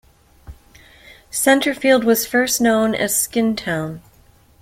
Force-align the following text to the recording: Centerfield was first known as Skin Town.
Centerfield 1.31 2.03
was 2.03 2.25
first 2.25 2.59
known 2.59 2.95
as 2.95 3.15
Skin 3.15 3.55
Town. 3.55 4.01